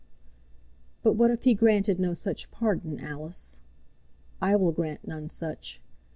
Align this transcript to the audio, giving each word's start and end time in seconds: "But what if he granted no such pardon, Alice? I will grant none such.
"But 1.03 1.11
what 1.13 1.29
if 1.29 1.43
he 1.43 1.53
granted 1.53 1.99
no 1.99 2.15
such 2.15 2.49
pardon, 2.49 2.99
Alice? 2.99 3.59
I 4.41 4.55
will 4.55 4.71
grant 4.71 5.05
none 5.07 5.29
such. 5.29 5.79